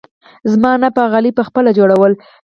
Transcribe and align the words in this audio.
زما 0.51 0.69
انا 0.75 0.87
به 0.95 1.03
غالۍ 1.11 1.31
پخپله 1.39 1.71
جوړوله. 1.77 2.15